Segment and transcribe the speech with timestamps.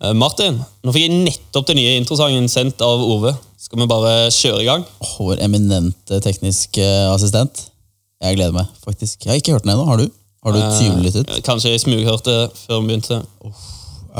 [0.00, 3.34] Eh, Martin, nå fikk jeg nettopp den nye introsangen sendt av Ove.
[3.60, 4.86] Skal vi bare kjøre i gang?
[5.04, 7.66] Åh, Vår eminente tekniske assistent.
[8.20, 9.24] Jeg gleder meg, faktisk.
[9.24, 9.84] Jeg har ikke hørt den ennå.
[9.88, 10.06] Har du?
[10.44, 11.28] Har du tyvlyttet?
[11.28, 13.20] Eh, Kanskje jeg smughørte før vi begynte.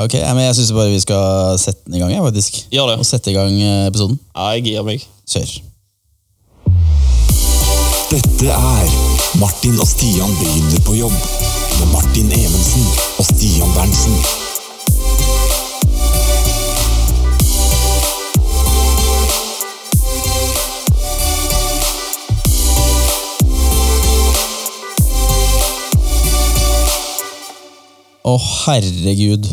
[0.01, 2.61] Ok, men Jeg syns bare vi skal sette den i gang, jeg, faktisk.
[2.71, 2.99] Gjør det.
[3.01, 4.19] Og sette i gang eh, episoden.
[4.37, 5.07] Ja, jeg gir meg.
[5.33, 5.57] Kjør.
[8.11, 8.93] Dette er
[9.39, 11.17] Martin og Stian begynner på jobb.
[11.79, 12.85] Med Martin Evensen
[13.17, 14.15] og Stian Berntsen.
[28.21, 29.47] Å, herregud.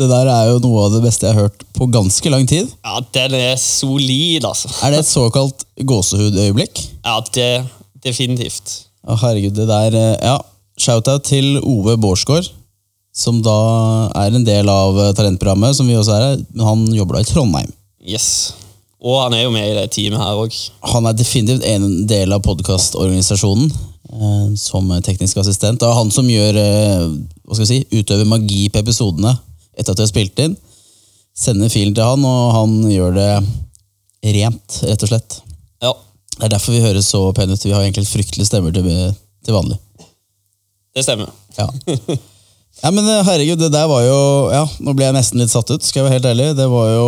[0.00, 2.70] Det der er jo noe av det beste jeg har hørt på ganske lang tid.
[2.86, 4.70] Ja, den er solid, altså.
[4.86, 6.80] Er det et såkalt gåsehudøyeblikk?
[7.04, 7.50] Ja, det
[8.04, 8.76] definitivt.
[9.04, 10.38] Å, herregud, det der eh, Ja,
[10.80, 12.48] shout-out til Ove Bårdsgaard,
[13.16, 13.58] som da
[14.22, 17.28] er en del av eh, talentprogrammet, som vi også er men han jobber da i
[17.28, 17.72] Trondheim.
[18.00, 18.30] Yes.
[19.00, 20.56] Og han er jo med i det teamet her òg.
[20.94, 23.72] Han er definitivt en del av podkastorganisasjonen
[24.58, 25.80] som teknisk assistent.
[25.80, 27.04] Det er han som gjør eh,
[27.46, 29.36] hva skal jeg si, utøver magi på episodene
[29.78, 30.56] etter at de har spilt inn.
[31.36, 33.30] Sender filen til han, og han gjør det
[34.36, 35.38] rent, rett og slett.
[35.80, 35.94] Ja,
[36.36, 37.64] Det er derfor vi høres så pene ut.
[37.64, 38.88] Vi har egentlig fryktelig stemmer til,
[39.46, 39.78] til vanlig.
[40.94, 41.30] det stemmer.
[41.56, 41.68] Ja.
[42.82, 44.18] ja, men eh, herregud, det der var jo
[44.52, 46.50] Ja, nå ble jeg nesten litt satt ut, skal jeg være helt ærlig.
[46.58, 47.06] Det var jo,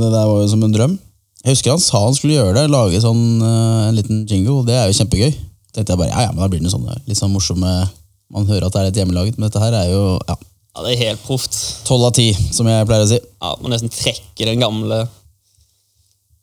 [0.00, 0.96] det der var jo som en drøm.
[1.44, 4.64] Jeg husker han sa han skulle gjøre det, lage sånn, eh, en liten jingle.
[4.66, 5.36] Det er jo kjempegøy.
[5.74, 7.72] Tenkte jeg bare, ja, ja, men da blir det noe sånn, eh, litt sånn morsomme
[8.30, 10.34] Man hører at det er litt hjemmelaget, men dette her er jo ja,
[10.76, 11.54] Ja, Det er helt proft.
[11.88, 13.18] tolv av ti, som jeg pleier å si.
[13.42, 14.98] Ja, Må nesten trekke den gamle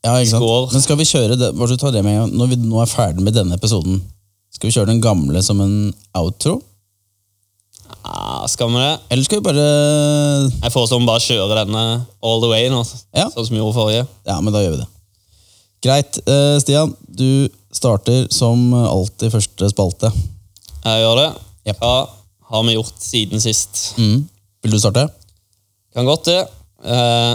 [0.04, 0.42] Ja, ikke sant?
[0.42, 0.72] Skår.
[0.72, 3.22] Men skal vi kjøre det, bare så ta det med når vi nå er ferdig
[3.26, 4.00] med denne episoden,
[4.54, 6.60] skal vi kjøre den gamle som en outro?
[8.04, 8.92] ja, Skal vi det?
[9.10, 9.66] Eller skal vi bare
[10.62, 11.82] Jeg foreslår vi bare kjøre denne
[12.22, 12.82] all the way nå,
[13.14, 13.28] Ja.
[13.30, 14.06] sånn som vi gjorde forrige.
[14.26, 14.88] Ja, men da gjør vi det.
[15.82, 16.18] Greit.
[16.26, 20.10] Eh, Stian, du starter som alltid første spalte.
[20.86, 21.28] Jeg gjør det.
[21.70, 21.74] Ja.
[21.80, 21.94] Hva
[22.52, 23.94] har vi gjort siden sist?
[23.98, 24.24] Mm.
[24.62, 25.06] Vil du starte?
[25.96, 26.40] Kan godt det.
[26.86, 27.34] Eh,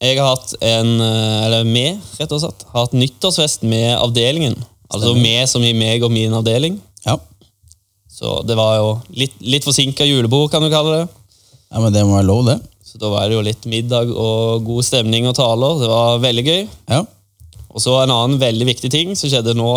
[0.00, 1.86] Jeg har hatt en eh, Eller vi,
[2.20, 2.66] rett og slett.
[2.72, 4.54] Har hatt nyttårsfest med avdelingen.
[4.88, 6.78] Altså med som i meg og min avdeling.
[7.04, 7.16] Ja.
[8.08, 11.08] Så det var jo litt, litt forsinka julebord, kan du kalle det.
[11.70, 12.56] ja, men det må være lov, det.
[12.88, 15.76] Så da var det jo litt middag og god stemning og taler.
[15.82, 16.62] Det var veldig gøy.
[16.88, 17.02] Ja.
[17.78, 19.70] Og så en annen veldig viktig ting som skjedde nå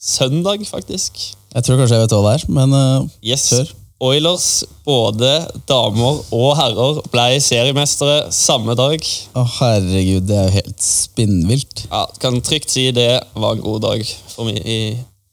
[0.00, 1.20] søndag, faktisk.
[1.52, 3.44] Jeg tror kanskje jeg vet hva det er, men uh, Yes.
[3.52, 3.72] Kjør.
[4.02, 4.46] Oilers,
[4.88, 5.28] både
[5.68, 9.04] damer og herrer, ble seriemestere samme dag.
[9.38, 11.84] å herregud, det er jo helt spinnvilt.
[11.92, 14.02] Ja, Kan trygt si det var en god dag
[14.32, 14.58] for meg.
[14.64, 14.80] i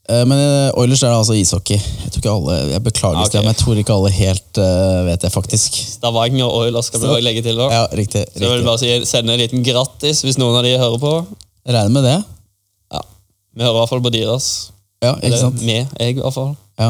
[0.10, 1.78] Eh, Men eh, Oilers er altså ishockey.
[1.78, 3.42] Jeg tror ikke alle, jeg beklager, okay.
[3.44, 5.76] Men jeg tror ikke alle helt uh, vet det, faktisk.
[6.00, 7.58] Stavanger Oilers skal vi Så- også legge til.
[7.62, 7.68] da.
[7.74, 8.26] Ja, riktig.
[8.34, 11.14] Så jeg vil bare si, sende en liten grattis hvis noen av de hører på.
[11.70, 12.16] Jeg regner med det.
[12.90, 13.00] Ja,
[13.54, 14.46] Vi hører i hvert fall på deres.
[15.04, 15.62] Ja, ikke Eller sant?
[15.62, 16.56] med, jeg i hvert fall.
[16.82, 16.88] Ja.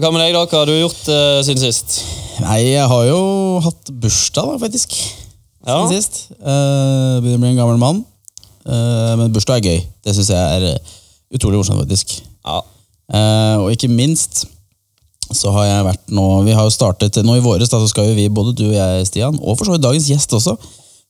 [0.00, 0.46] Hva med deg, da?
[0.48, 1.98] Hva har du gjort uh, siden sist?
[2.40, 3.18] Nei, jeg har jo
[3.66, 4.96] hatt bursdag, da, faktisk.
[5.68, 5.82] Ja.
[5.82, 6.16] Siden sist.
[6.40, 8.00] Uh, begynner å bli en gammel mann.
[8.64, 9.84] Uh, men bursdag er gøy.
[10.08, 10.96] Det syns jeg er
[11.36, 12.16] utrolig morsomt, faktisk.
[12.48, 12.62] Ja.
[13.12, 14.46] Uh, og ikke minst
[15.36, 18.08] så har jeg vært nå Vi har jo startet nå i våres, da så skal
[18.08, 20.56] jo vi, både du og jeg, Stian, og for så vidt dagens gjest også,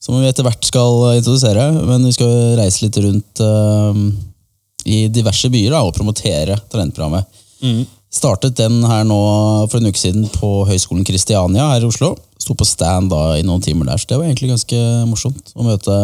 [0.03, 3.97] som vi etter hvert skal introdusere, men vi skal reise litt rundt uh,
[4.87, 7.27] i diverse byer da, og promotere talentprogrammet.
[8.13, 9.19] Startet den her nå
[9.67, 12.13] for en uke siden på Høgskolen Kristiania her i Oslo.
[12.39, 15.65] Sto på stand da i noen timer der, så det var egentlig ganske morsomt å
[15.67, 15.97] møte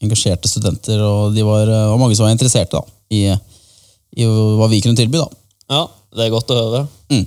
[0.00, 3.26] engasjerte studenter, og de var, og mange som var interesserte da, i,
[4.16, 5.20] i hva vi kunne tilby.
[5.20, 5.28] da.
[5.74, 5.82] ja,
[6.16, 6.86] det er godt å høre.
[7.12, 7.26] Mm.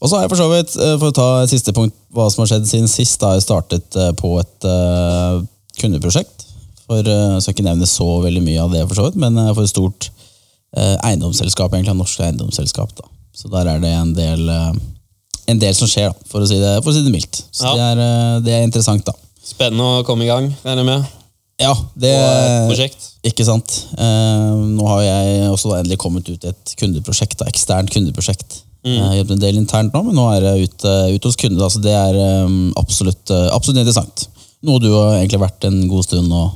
[0.00, 2.26] Og så har jeg for så vidt, eh, for å ta et siste punkt, hva
[2.32, 5.42] som har skjedd siden sist, da har jeg startet eh, på et uh,
[5.80, 6.46] kundeprosjekt.
[6.86, 9.36] For, uh, jeg skal ikke nevne så veldig mye av det, for så vidt, men
[9.52, 12.94] for et stort uh, eiendomsselskap, egentlig et norsk eiendomsselskap.
[12.96, 13.10] da.
[13.36, 16.72] Så der er det en del, en del som skjer, da, for å si det,
[16.80, 17.44] for å si det mildt.
[17.52, 17.76] Så Ja.
[17.76, 19.14] det, er, det er interessant, da.
[19.44, 21.16] Spennende å komme i gang, regner jeg med.
[21.60, 23.06] Ja, det et prosjekt.
[23.28, 23.74] Ikke sant.
[24.00, 28.62] Nå har jeg også endelig kommet ut i et kundeprosjekt, da, eksternt kundeprosjekt.
[28.80, 28.94] Mm.
[28.94, 31.68] Jeg har jobbet en del internt nå, men nå er jeg ute, ute hos kunder.
[31.72, 34.26] Så det er eh, absolutt, eh, absolutt interessant.
[34.64, 36.46] Noe du har egentlig vært en god stund nå,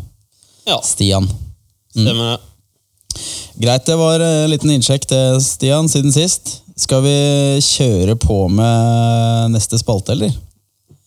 [0.68, 1.28] Ja, Stian.
[1.92, 2.40] stemmer det.
[3.60, 6.60] Greit, det var en liten innsjekk det, Stian, siden sist.
[6.80, 7.14] Skal vi
[7.62, 10.32] kjøre på med neste spalte, eller?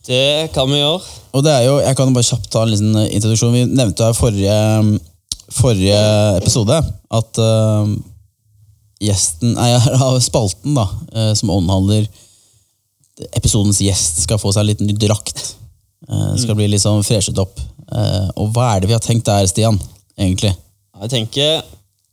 [0.07, 1.01] Det kan vi gjøre.
[1.35, 3.51] Og det er jo, Jeg kan bare kjapt ta en liten introduksjon.
[3.57, 4.59] Vi nevnte i forrige,
[5.51, 5.97] forrige
[6.37, 6.77] episode
[7.19, 7.91] at eh,
[9.03, 9.69] gjesten, nei,
[10.07, 12.07] av spalten da, eh, som omhandler
[13.33, 15.55] episodens gjest, skal få seg en liten ny drakt.
[16.07, 17.59] Eh, skal bli litt sånn freshet opp.
[17.87, 19.79] Eh, og hva er det vi har tenkt der, Stian?
[20.17, 20.53] Egentlig?
[20.97, 21.59] Jeg tenker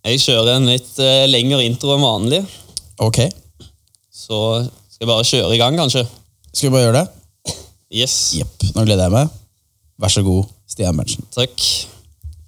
[0.04, 0.98] jeg kjører en litt
[1.32, 2.42] lengre intro enn vanlig.
[3.00, 3.22] Ok,
[4.12, 4.36] Så
[4.92, 6.04] skal jeg bare kjøre i gang, kanskje.
[6.52, 7.54] skal vi bare gjøre det?
[7.94, 8.14] Yes.
[8.36, 9.32] Jepp, nå gleder jeg meg.
[10.00, 11.24] Vær så god, Stian Berntsen.
[11.34, 11.64] Takk.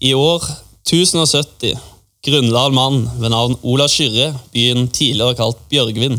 [0.05, 0.45] I år
[0.85, 1.79] 1070
[2.27, 6.19] grunnla en mann ved navn Ola Kyrre byen tidligere kalt Bjørgvin.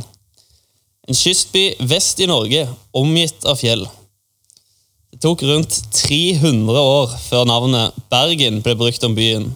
[1.07, 2.65] En kystby vest i Norge,
[2.95, 3.85] omgitt av fjell.
[5.13, 9.47] Det tok rundt 300 år før navnet Bergen ble brukt om byen,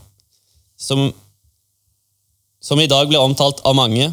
[0.80, 1.10] som,
[2.64, 4.08] som i dag blir omtalt av mange,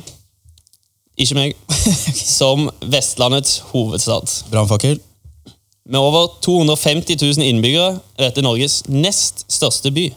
[1.19, 1.55] ikke meg,
[2.39, 4.31] som Vestlandets hovedstad.
[4.51, 4.99] Brannfakkel.
[5.89, 10.11] Med over 250 000 innbyggere er dette Norges nest største by.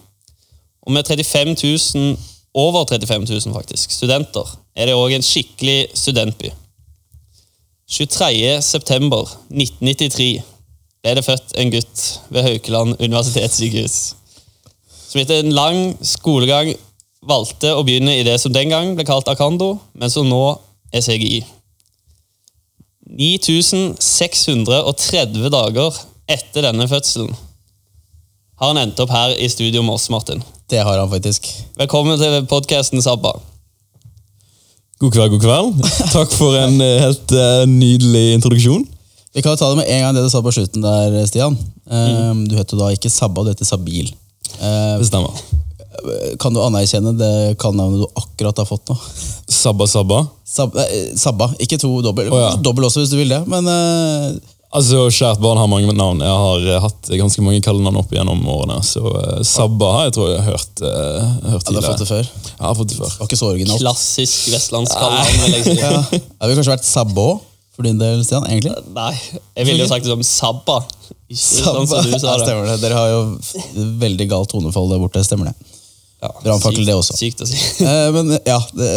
[0.82, 1.56] Og med 35
[1.96, 2.18] 000,
[2.54, 6.52] over 35 000 faktisk, studenter er det òg en skikkelig studentby.
[7.92, 8.62] 23.
[8.64, 10.42] september 1993
[11.02, 14.16] ble det født en gutt ved Haukeland universitetssykehus.
[15.10, 16.74] Som etter en lang skolegang
[17.28, 20.60] valgte å begynne i det som den gang ble kalt Akando, men som nå
[20.94, 21.46] er CGI.
[23.12, 25.92] 9630 dager
[26.32, 27.36] etter denne fødselen
[28.62, 30.44] har han endt opp her i studio med oss, Martin.
[30.72, 31.48] Det har han faktisk.
[31.76, 33.34] Velkommen til podkasten Sabba.
[35.02, 35.82] God kveld, god kveld.
[36.14, 38.86] Takk for en eh, helt uh, nydelig introduksjon.
[39.36, 41.58] Vi kan jo ta det med en gang det du sa på slutten der, Stian.
[41.92, 44.14] Eh, Du heter da ikke Sabba, du heter Sabil.
[44.62, 45.44] Uh, Det stemmer.
[46.40, 48.96] kan du anerkjenne det kallenavnet du akkurat har fått nå?
[49.52, 50.22] Sabba Sabba.
[50.48, 52.32] Sab eh, Sabba, ikke to dobbel.
[52.32, 52.56] Oh, ja.
[52.64, 53.44] Dobbel også, hvis du vil det.
[53.52, 54.40] Men eh,
[54.72, 56.22] Altså, Kjært barn har mange navn.
[56.24, 58.78] Jeg har eh, hatt ganske mange kallenavn opp gjennom årene.
[58.88, 62.04] Så uh, Sabba har jeg tror jeg har hørt, uh, hørt ja, du har fått
[62.04, 62.30] det før.
[62.48, 63.12] Jeg har fått det før.
[63.12, 63.84] Det var ikke så originalt.
[63.84, 65.76] Klassisk vestlandskallenavn, vil jeg si.
[65.82, 65.92] Ja.
[66.08, 67.28] Det ville kanskje vært Sabba
[67.76, 68.48] for din del, Stian?
[68.48, 68.72] egentlig?
[68.96, 69.12] Nei,
[69.60, 70.80] jeg ville jo sagt det som Sabba.
[71.28, 72.48] Ikke sånn som du sa det.
[72.48, 72.80] stemmer det.
[72.86, 73.22] Dere har jo
[74.08, 75.24] veldig galt tonefall der borte.
[75.28, 75.56] Stemmer det.
[76.22, 77.18] Ja, Brannfakkel, det også.
[77.20, 77.60] Sykt å si.
[77.84, 78.92] uh, men ja det,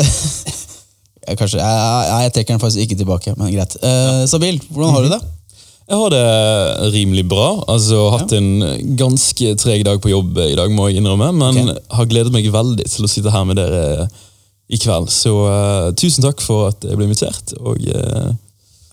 [1.26, 3.78] jeg, kanskje, jeg, jeg, jeg trekker den faktisk ikke tilbake, men greit.
[3.80, 5.24] Eh, Sabil, hvordan har du det?
[5.84, 7.48] Jeg har det rimelig bra.
[7.68, 8.62] Altså, Hatt en
[8.96, 11.28] ganske treg dag på jobb i dag, må jeg innrømme.
[11.36, 11.82] Men okay.
[11.98, 14.08] har gledet meg veldig til å sitte her med dere
[14.72, 15.10] i kveld.
[15.12, 17.56] Så uh, tusen takk for at jeg ble invitert.
[17.60, 18.32] Og Uh,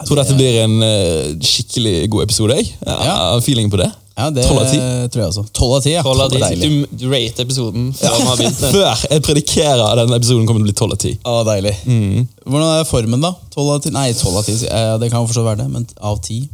[0.02, 2.56] jeg tror dette blir en uh, skikkelig god episode.
[2.58, 2.72] Jeg.
[2.82, 3.42] har ja.
[3.46, 3.92] feeling på det.
[4.18, 5.10] Ja, det 12 av 10.
[5.14, 5.44] tror jeg også.
[5.54, 6.02] 12 av 10, ja.
[6.08, 6.40] Hold av de.
[6.42, 6.70] Deilig.
[6.72, 8.24] Du, du rater episoden før ja.
[8.26, 8.64] har begynt.
[8.76, 11.22] Før jeg predikerer at denne episoden kommer til å bli 12 av 10.
[11.22, 11.76] Å, deilig.
[12.48, 13.32] Hvordan er formen, da?
[13.54, 13.94] 12 av 10?
[13.96, 14.66] Nei, 12 av 10.
[14.80, 16.50] eh, Det kan jo fortsatt være det, men av 10?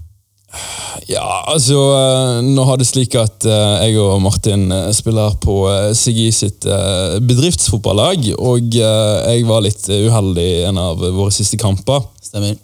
[1.07, 5.59] Ja, altså eh, Nå har det slik at eh, jeg og Martin eh, spiller på
[5.95, 8.31] Sigi sitt bedriftsfotballag.
[8.37, 12.03] Og jeg var litt uheldig i en av våre siste kamper.
[12.23, 12.57] Stemmer.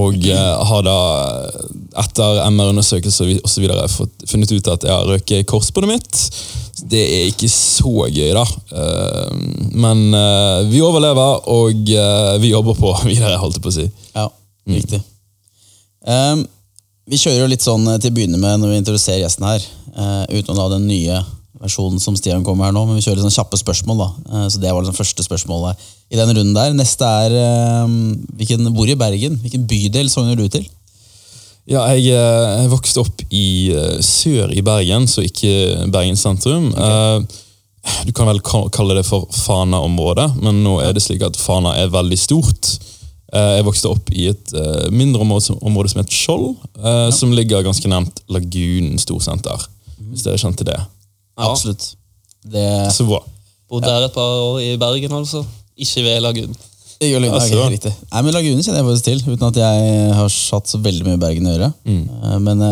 [0.00, 0.96] Og har da,
[1.98, 6.20] etter MR-undersøkelser videre, funnet ut at jeg har røket korsbåndet mitt.
[6.90, 8.44] Det er ikke så gøy, da.
[9.74, 10.06] Men
[10.70, 13.88] vi overlever, og vi jobber på videre, holdt jeg på å si.
[14.14, 14.28] Ja,
[14.70, 15.02] riktig.
[16.06, 16.46] Ehm,
[17.10, 19.66] vi kjører jo litt sånn eh, til å begynne med når vi introduserer gjesten her,
[19.96, 21.20] uh, uten å la den nye
[21.60, 23.98] versjonen som Stian kommer her nå, men vi kjører sånn kjappe spørsmål.
[24.00, 24.10] da.
[24.30, 26.72] Eh, så Det var liksom første spørsmålet i den runden der.
[26.72, 27.34] Neste er
[28.38, 29.36] hvilken, hvor i Bergen?
[29.42, 30.64] Hvilken bydel sogner du til?
[31.68, 33.70] Ja, jeg, jeg vokste opp i
[34.00, 36.72] sør i Bergen, så ikke Bergen sentrum.
[36.72, 37.38] Eh,
[38.04, 41.92] Du kan vel kalle det for Fana-området, men nå er det slik at Fana er
[41.92, 42.74] veldig stort.
[43.32, 46.48] Eh, Jeg vokste opp i et eh, mindre område som, område som heter Skjold,
[46.82, 49.68] eh, som ligger ganske nærmt Lagunen storsenter.
[50.10, 50.78] Hvis dere kjente det.
[51.38, 51.50] Ja.
[51.50, 51.92] Absolutt.
[52.42, 53.20] Det, Så bra.
[53.70, 55.44] Bodd der et par år i Bergen, altså.
[55.78, 56.56] Ikke ved Lagunen.
[57.00, 57.68] det gjør litt, Altså.
[57.70, 57.92] riktig.
[58.12, 61.20] Nei, men Lagunen kjenner jeg faktisk til, uten at jeg har satt så veldig mye
[61.22, 61.72] Bergen i øret.
[61.86, 62.42] Mm.
[62.44, 62.64] Men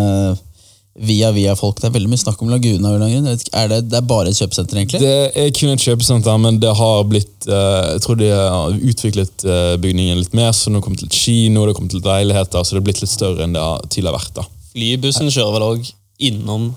[0.98, 2.92] via via folk, det er veldig mye snakk om Laguna.
[2.96, 5.00] Er det, det er bare et kjøpesenter, egentlig?
[5.02, 9.46] Det er kun et kjøpesenter, men det har blitt eh, Jeg tror de har utviklet
[9.46, 12.76] eh, bygningen litt mer, så nå kommer til et kino, det kommer til leiligheter, så
[12.76, 14.34] det er blitt litt større enn det har tidligere vært.
[14.40, 14.46] da.
[14.72, 15.92] Flybussen kjører vel òg
[16.28, 16.72] innom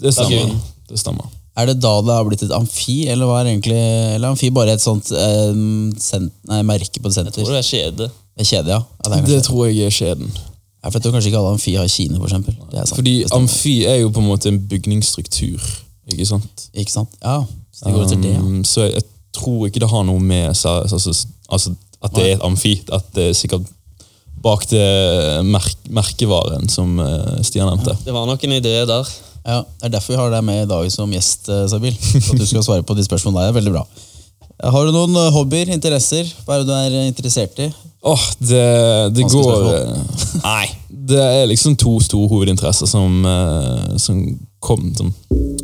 [0.00, 0.56] Det stemmer.
[0.88, 1.28] Det stemmer.
[1.60, 4.48] Er det da det har blitt et amfi, eller hva er egentlig Eller er amfi
[4.54, 5.50] bare et sånt eh,
[6.00, 7.36] sent, nei, merke på et senter?
[7.36, 8.08] Jeg tror det er kjede.
[8.08, 8.80] Det er kjede, ja.
[8.80, 10.32] ja det er Det tror jeg er skjeden.
[10.80, 12.54] Ja, for jeg tror kanskje ikke alle amfi har kino, for eksempel.
[12.70, 12.96] Det er sant.
[12.96, 15.66] Fordi Det amfi er jo på en måte en bygningsstruktur.
[16.10, 16.68] Ikke sant?
[16.74, 17.12] Ikke sant?
[17.22, 17.42] Ja,
[17.76, 18.40] så det går etter det, ja.
[18.40, 19.04] Um, så jeg, jeg
[19.36, 22.78] tror ikke det har noe med altså, altså, at det er et amfi.
[22.92, 23.68] At det er sikkert
[24.40, 24.84] bak det
[25.44, 27.96] merk, merkevaren som eh, Stian nevnte.
[28.06, 29.10] Det var nok en idé der.
[29.44, 29.60] ja.
[29.60, 31.96] Det er derfor vi har deg med i dag som gjest, eh, Sabil.
[32.32, 33.58] At du skal svare på de spørsmålene der.
[33.60, 33.84] Veldig bra.
[34.60, 36.28] Har du noen eh, hobbyer, interesser?
[36.44, 37.72] Hva er det du er interessert i?
[38.00, 39.64] Åh, det, det går
[40.44, 40.66] Nei.
[40.88, 45.12] Det er liksom to store hovedinteresser som, eh, som, kom, som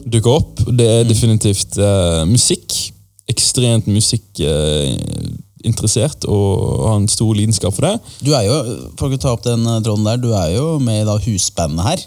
[0.07, 0.61] dukker opp.
[0.73, 2.93] Det er definitivt uh, musikk.
[3.31, 7.99] Ekstremt musikkinteressert og har en stor lidenskap for det.
[8.23, 8.55] Du er jo,
[8.99, 11.99] for å ta opp den tråden der, du er jo med i da husbandet her.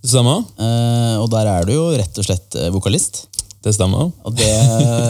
[0.00, 0.38] Det stemmer?
[0.60, 3.14] Uh, og der er du jo rett og slett vokalist.
[3.60, 4.08] Det stemmer.
[4.24, 4.48] Og det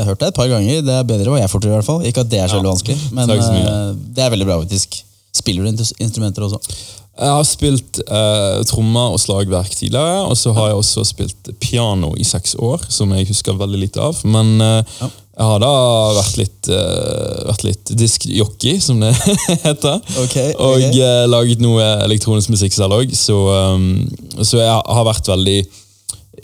[0.09, 0.80] hørte jeg et par ganger.
[0.83, 2.00] Det er bedre hva jeg får til, i hvert fall.
[2.09, 4.99] Ikke at det er så veldig vanskelig, men eh, det er veldig bra, faktisk.
[5.38, 6.59] Spiller du instrumenter også?
[7.21, 12.14] Jeg har spilt eh, trommer og slagverk tidligere, og så har jeg også spilt piano
[12.19, 14.19] i seks år, som jeg husker veldig lite av.
[14.26, 15.11] Men eh, Ja.
[15.40, 15.71] jeg har da
[16.19, 19.12] vært litt, eh, vært litt diskjockey, som det
[19.69, 20.00] heter.
[20.25, 23.38] Ok, Og eh, laget noe elektronisk musikk selv òg, så,
[23.76, 24.09] um,
[24.42, 25.61] så jeg har vært veldig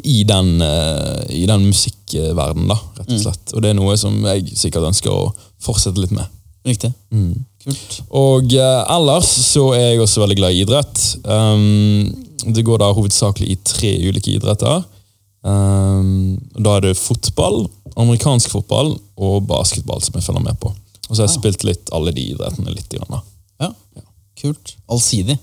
[0.03, 3.55] i den, uh, i den musikkverdenen, da, rett og slett.
[3.55, 5.31] Og det er noe som jeg sikkert ønsker å
[5.63, 6.27] fortsette litt med.
[6.67, 6.91] Riktig.
[7.15, 7.45] Mm.
[7.67, 8.01] Kult.
[8.15, 11.01] Og eh, ellers så er jeg også veldig glad i idrett.
[11.23, 12.11] Um,
[12.55, 14.85] det går da hovedsakelig i tre ulike idretter.
[15.47, 17.65] Um, da er det fotball,
[17.95, 20.73] amerikansk fotball og basketball som jeg følger med på.
[21.07, 22.89] Og så har jeg spilt litt alle de idrettene litt.
[22.91, 23.23] Grann, da.
[23.67, 24.07] Ja,
[24.43, 24.75] kult.
[24.91, 25.39] Allsidig.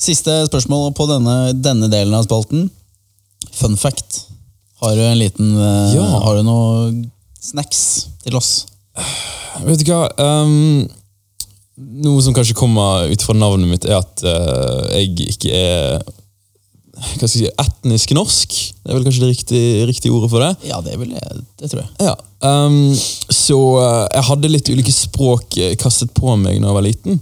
[0.00, 2.68] Siste spørsmål på denne, denne delen av spalten.
[3.56, 4.26] Fun fact.
[4.80, 6.06] Har du en liten uh, Ja.
[6.24, 6.92] Har du noe
[7.40, 7.82] snacks
[8.24, 8.66] til oss?
[9.66, 10.06] Vet du hva?
[10.20, 10.86] Um,
[12.04, 16.00] noe som kanskje kommer ut fra navnet mitt, er at uh, jeg ikke er
[17.00, 18.56] hva skal jeg si, etnisk norsk.
[18.84, 20.50] Det er vel kanskje det riktige, riktige ordet for det?
[20.68, 21.38] Ja, det vil jeg.
[21.56, 21.92] Det tror jeg.
[22.04, 22.94] Ja, Um,
[23.28, 27.20] så eh, jeg hadde litt ulike språk kastet på meg da jeg var liten.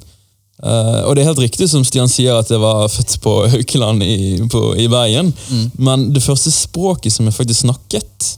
[0.58, 4.02] Eh, og det er helt riktig som Stian sier at jeg var født på Haukeland
[4.02, 5.30] i, på, i Bergen.
[5.78, 8.32] Men det første språket som jeg faktisk snakket,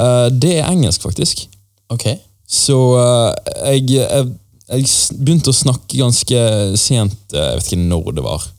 [0.00, 1.46] uh, det er engelsk, faktisk.
[1.92, 2.08] Ok.
[2.48, 3.30] Så uh,
[3.70, 4.32] jeg, jeg,
[4.72, 6.42] jeg begynte å snakke ganske
[6.80, 8.50] sent, jeg vet ikke når det var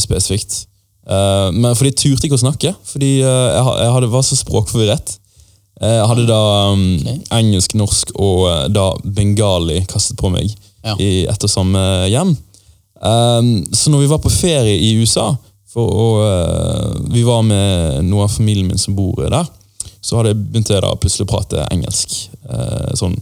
[0.00, 0.64] spesifikt.
[1.08, 5.12] Men fordi jeg turte ikke å snakke, fordi jeg, jeg hadde, var så språkforvirret.
[5.78, 6.38] Jeg hadde da
[6.72, 7.18] um, okay.
[7.36, 10.56] engelsk, norsk og da bengali kastet på meg
[10.88, 10.96] Ja.
[10.98, 12.34] i ett og samme hjem.
[12.98, 15.30] Um, så når vi var på ferie i USA,
[15.68, 19.44] for å, eh, vi var med noe av familien min som bor der,
[20.00, 22.14] så hadde, begynte jeg da plutselig å prate engelsk.
[22.48, 23.18] Uh, sånn,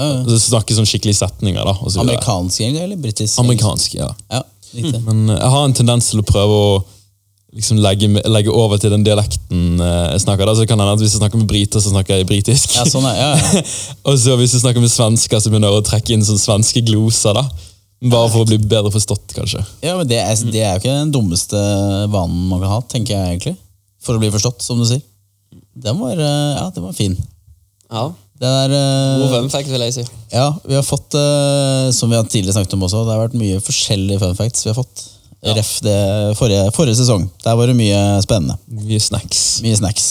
[0.00, 1.60] uh, altså snakke sånn skikkelige setninger.
[1.60, 1.74] da.
[1.76, 2.00] og så.
[2.00, 3.36] Amerikansk eller britisk?
[3.42, 4.08] Amerikansk, ja.
[4.32, 4.42] Ja.
[5.04, 6.70] Men jeg har en tendens til å prøve å
[7.56, 10.48] liksom legge, legge over til den dialekten eh, jeg snakker.
[10.48, 10.54] Da.
[10.56, 12.76] Så kan hende at Hvis jeg snakker med briter, så snakker jeg britisk.
[12.78, 13.64] Ja, sånn er ja, ja.
[14.08, 16.84] og så hvis jeg snakker med svensker, så begynner jeg å trekke inn sånn svenske
[16.86, 17.36] gloser.
[17.36, 17.44] da.
[18.12, 19.60] Bare for å bli bedre forstått, kanskje.
[19.84, 21.60] ja men det er, det er jo ikke den dummeste
[22.10, 23.54] vanen man kan ha, tenker jeg egentlig.
[24.02, 25.04] For å bli forstått, som du sier.
[25.52, 27.14] Den var, eh, ja, den var fin.
[27.92, 28.08] Ja.
[28.42, 30.06] Det er, eh, God fun fact, vil jeg si.
[30.32, 31.14] Ja, vi har fått,
[31.94, 34.72] som vi har tidligere snakket om også, det har vært mye forskjellige fun facts vi
[34.72, 35.11] har fått.
[35.42, 35.98] Ref det
[36.38, 37.26] forrige, forrige sesong.
[37.42, 38.54] Der var det mye spennende.
[38.70, 39.42] Mye snacks.
[39.64, 40.06] Mye snacks.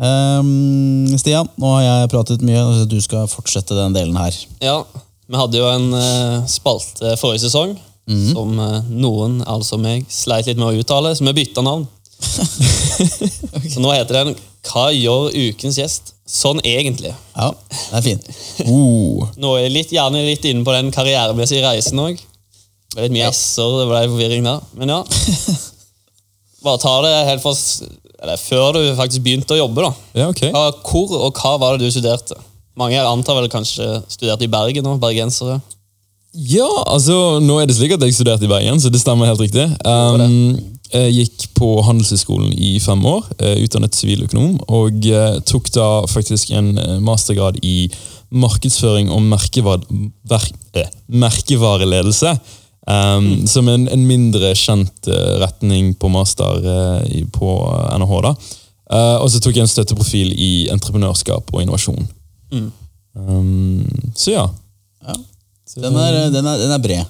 [0.00, 4.36] Um, Stian, nå har jeg pratet mye, så du skal fortsette den delen her.
[4.62, 4.78] Ja,
[5.26, 7.76] vi hadde jo en uh, spalte forrige sesong
[8.10, 11.86] som uh, noen, altså meg, sleit litt med å uttale, så vi bytta navn.
[13.70, 14.34] Så nå heter den
[14.68, 17.14] Hva gjør ukens gjest sånn egentlig?
[17.32, 18.26] Ja, det er fint.
[18.66, 22.20] Uh, Nå er jeg litt, gjerne litt inne på den karrieremessige reisen òg.
[22.90, 24.62] Det er litt mye s-er, det ble forvirring der.
[24.78, 25.00] Men ja.
[26.64, 27.54] Bare ta det helt fra,
[28.20, 29.86] eller, før du faktisk begynte å jobbe.
[29.86, 29.92] da.
[30.22, 30.46] ja, ok.
[30.52, 32.36] Hva, hvor og hva var det du studerte?
[32.80, 35.60] Mange antar vel kanskje studerte i Bergen nå, bergensere.
[36.30, 39.42] Ja, altså, nå er det slik at jeg studerte i Bergen, så det stemmer helt
[39.42, 39.64] riktig.
[39.82, 40.52] Um,
[40.90, 46.50] jeg gikk på Handelshøyskolen i fem år, eh, utdannet siviløkonom, og eh, tok da faktisk
[46.54, 47.90] en eh, mastergrad i
[48.30, 49.84] markedsføring og merkevar
[50.30, 50.46] ver
[50.78, 52.34] eh, merkevareledelse.
[52.88, 57.50] Um, Som en, en mindre kjent eh, retning på master uh, i- på
[58.00, 58.14] NHH.
[58.24, 58.32] da.
[58.90, 62.08] Eh, og så tok jeg en støtteprofil i entreprenørskap og innovasjon.
[63.14, 63.84] Um,
[64.16, 64.46] så ja.
[65.06, 65.14] Ja.
[65.76, 67.04] Den, er, den, er, den er bred.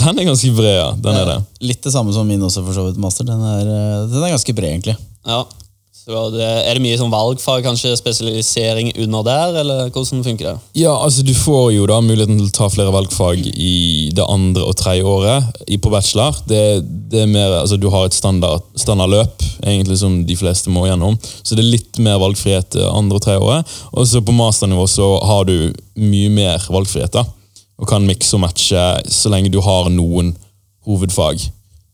[0.00, 0.90] Den er ganske bred, ja.
[1.02, 1.38] Den er det.
[1.70, 3.24] Litt det samme som min også, for så vidt, master.
[3.26, 3.64] Den er,
[4.10, 4.96] den er ganske bred, egentlig.
[5.26, 5.40] Ja.
[6.00, 10.54] Så det, er det mye sånn valgfag, kanskje spesialisering under der, eller hvordan funker det?
[10.80, 14.64] Ja, altså Du får jo da muligheten til å ta flere valgfag i det andre
[14.64, 16.38] og tredje året på bachelor.
[16.48, 16.62] Det,
[17.12, 21.18] det er mer, altså Du har et standard, standardløp egentlig som de fleste må gjennom.
[21.42, 23.74] Så det er litt mer valgfrihet det andre og tredje året.
[23.92, 27.12] Og så på masternivå så har du mye mer valgfrihet.
[27.12, 27.26] da,
[27.78, 30.32] Og kan mikse og matche så lenge du har noen
[30.88, 31.44] hovedfag.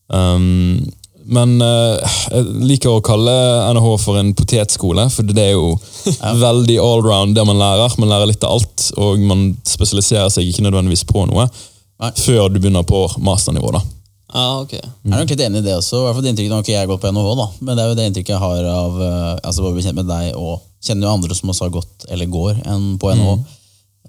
[0.07, 0.87] Um,
[1.27, 3.33] Men eh, jeg liker å kalle
[3.75, 5.73] NHH for en potetskole, for det er jo
[6.47, 7.97] veldig allround det man lærer.
[7.99, 12.13] Man lærer litt av alt, og man spesialiserer seg ikke nødvendigvis på noe Nei.
[12.21, 13.75] før du begynner på masternivå.
[13.75, 13.83] da.
[14.37, 14.73] Ja, ok.
[14.75, 16.01] Jeg er nok litt enig i det også.
[16.01, 17.83] I hvert fall det inntrykket Nå har ikke jeg gått på NHH, da, men det
[17.83, 20.65] er jo det inntrykket jeg har av eh, altså bare bli kjent med deg, og
[20.87, 23.37] kjenner jo andre som også har gått eller går enn på NHH.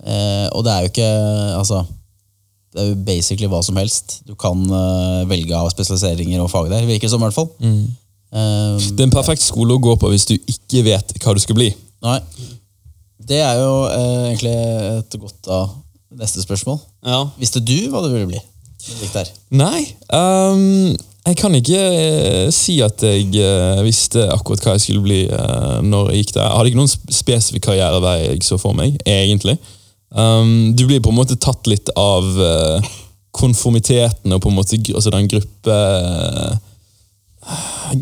[0.06, 1.12] Eh, og det er jo ikke
[1.58, 1.82] altså,
[2.78, 4.20] Det er jo basically hva som helst.
[4.28, 7.48] Du kan uh, velge av spesialiseringer og fag der, virker som i hvert fall.
[7.58, 11.42] Eh, Det er en perfekt skole å gå på hvis du ikke vet hva du
[11.42, 11.72] skal bli.
[12.06, 12.20] nei.
[13.28, 15.74] Det er jo uh, egentlig et godt av
[16.16, 16.78] neste spørsmål.
[17.04, 17.26] Ja.
[17.42, 18.40] Visste du hva du ville bli?
[19.12, 19.28] der?
[19.52, 19.82] Nei,
[20.14, 20.94] Um,
[21.28, 25.18] jeg kan ikke eh, si at jeg visste akkurat hva jeg skulle bli
[25.84, 26.46] når jeg gikk der.
[26.46, 29.58] Jeg hadde ikke noen spesifikk karrierevei jeg så for meg, egentlig.
[30.16, 32.88] Ehm, du blir på en måte tatt litt av uh,
[33.36, 35.78] konformiteten og på en måte altså den gruppe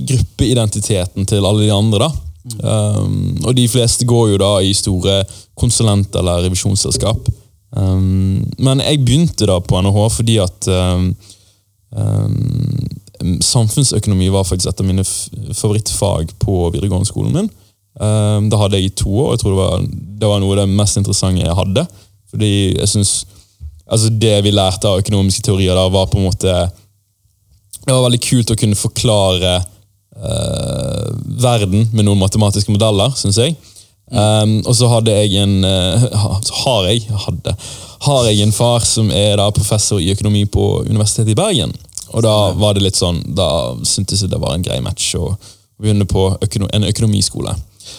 [0.06, 2.08] gruppeidentiteten til alle de andre.
[2.08, 2.12] da.
[2.46, 5.24] Um, og de fleste går jo da i store
[5.58, 7.30] konsulent- eller revisjonsselskap.
[7.76, 11.10] Um, men jeg begynte da på NHH fordi at um,
[11.92, 15.06] um, samfunnsøkonomi var faktisk et av mine
[15.54, 17.52] favorittfag på videregående skolen min.
[17.96, 19.86] Um, da hadde jeg i to år, jeg tror det var,
[20.22, 21.86] det var noe av det mest interessante jeg hadde.
[22.32, 23.14] Fordi jeg synes,
[23.86, 26.56] altså Det vi lærte av økonomiske teorier da, var på en måte
[27.86, 31.10] det var veldig kult å kunne forklare uh,
[31.42, 33.54] verden med noen matematiske modeller, syns jeg.
[34.10, 36.06] Um, og så hadde jeg en uh,
[36.64, 37.56] har jeg hadde,
[38.06, 41.74] har jeg en far som er da professor i økonomi på Universitetet i Bergen.
[42.14, 45.36] Og da var det litt sånn, da syntes jeg det var en grei match å
[45.82, 47.54] begynne på økono en økonomiskole.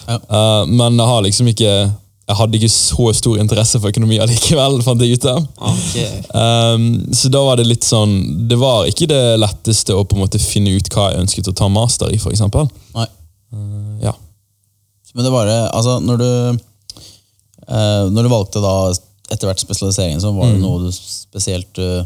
[0.07, 0.19] Ja.
[0.27, 1.77] Uh, men jeg har liksom ikke
[2.27, 5.45] jeg hadde ikke så stor interesse for økonomi allikevel, fant jeg ut av.
[5.71, 6.23] Okay.
[6.35, 8.17] Um, så da var det litt sånn
[8.51, 11.57] Det var ikke det letteste å på en måte finne ut hva jeg ønsket å
[11.63, 12.43] ta master i, f.eks.
[12.97, 13.07] Nei.
[14.03, 14.17] Ja.
[15.15, 16.31] Men det var det, altså når du
[17.71, 18.77] uh, Når du valgte da
[19.33, 22.03] etter hvert spesialiseringen, så var det noe du spesielt uh,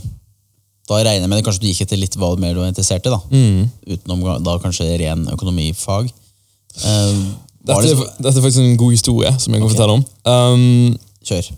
[0.88, 3.08] Da regner jeg med det kanskje du gikk etter litt hva mer du var interessert
[3.08, 3.20] i, da.
[3.96, 6.12] Utenom da kanskje ren økonomifag.
[6.84, 9.76] Var Dette, det, er- dette er faktisk en god historie som jeg kan okay.
[9.76, 10.04] fortelle om.
[10.24, 11.50] Um, kjør.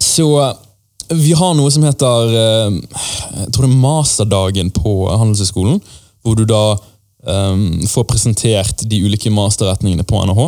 [0.00, 0.26] så
[1.10, 2.74] vi har noe som heter eh,
[3.40, 5.80] Jeg tror det er masterdagen på Handelshøyskolen.
[6.22, 6.76] Hvor du da
[7.26, 10.46] um, får presentert de ulike masterretningene på NHH.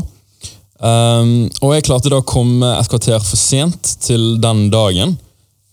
[0.83, 5.16] Um, og jeg klarte da å komme et kvarter for sent til den dagen.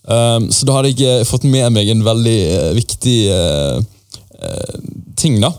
[0.08, 3.82] Um, så da hadde jeg ikke fått med meg en veldig uh, viktig uh,
[4.40, 4.78] uh,
[5.20, 5.52] ting, da.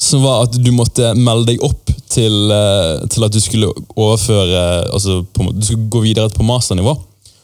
[0.00, 4.62] Som var at du måtte melde deg opp til, eh, til at du skulle overføre
[4.92, 6.94] altså på, Du skulle gå videre på masternivå.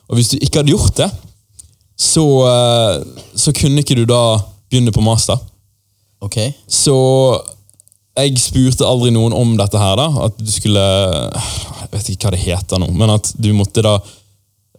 [0.09, 1.11] Og hvis du ikke hadde gjort det,
[1.99, 3.05] så, eh,
[3.37, 4.39] så kunne ikke du da
[4.71, 5.39] begynne på master.
[6.21, 6.39] Ok.
[6.69, 6.95] Så
[8.19, 10.09] jeg spurte aldri noen om dette her, da.
[10.27, 13.95] At du skulle Jeg vet ikke hva det heter nå, men at du måtte da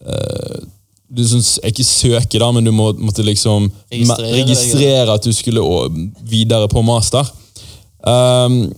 [0.03, 0.59] eh,
[1.09, 5.63] Du syns ikke søke, da, men du må, måtte liksom Registrere registrere at du skulle
[6.29, 7.25] videre på master.
[7.99, 8.69] Um,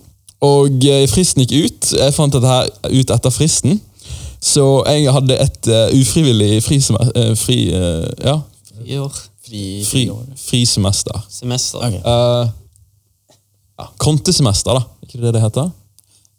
[0.42, 1.90] og eh, fristen gikk ut.
[2.00, 3.82] Jeg fant dette her ut etter fristen.
[4.42, 8.40] Så jeg hadde et uh, ufrivillig frisemester uh, fri, uh, Ja,
[8.88, 9.20] I år.
[9.46, 10.08] Fri,
[10.40, 11.14] fri, semester.
[11.30, 11.78] Semester.
[11.86, 12.00] Okay.
[12.02, 12.50] Uh,
[13.78, 14.82] ja, kontesemester, da.
[15.06, 15.70] Ikke det det heter?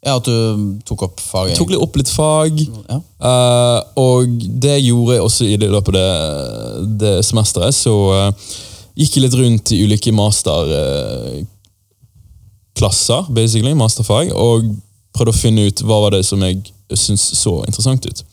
[0.02, 1.52] Ja, at du tok opp fag?
[1.52, 2.58] Jeg Tok litt opp litt fag.
[2.90, 2.96] Ja.
[2.98, 4.32] eh, og
[4.64, 7.76] det gjorde jeg også i det løpet av det, det semesteret.
[7.76, 7.94] Så
[8.98, 10.14] gikk jeg litt rundt i ulike
[12.72, 14.64] masterklasser, basically, masterfag, og
[15.12, 16.62] prøvde å finne ut hva var det som jeg
[16.94, 18.24] syntes så interessant ut.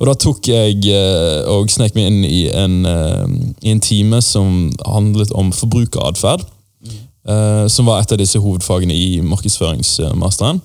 [0.00, 3.26] Og da tok jeg eh, og snek meg inn i en, eh,
[3.62, 6.44] i en time som handlet om forbrukeratferd.
[7.28, 10.62] eh, som var et av disse hovedfagene i markedsføringsmasteren.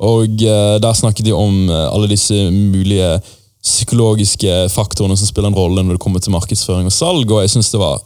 [0.00, 3.20] Og der snakket de om alle disse mulige
[3.60, 7.50] psykologiske faktorene som spiller en rolle når det kommer til markedsføring og salg, og jeg
[7.50, 7.98] syns det var